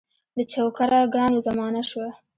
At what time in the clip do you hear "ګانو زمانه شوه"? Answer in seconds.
1.13-2.09